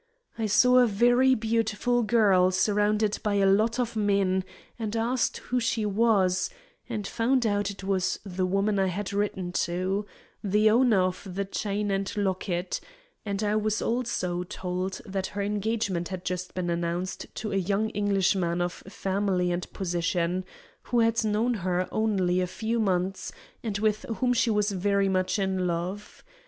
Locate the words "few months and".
22.47-23.77